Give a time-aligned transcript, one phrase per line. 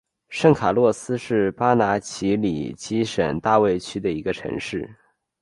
[0.29, 4.89] 圣卡洛斯是巴拿马奇里基省大卫区的一个城市。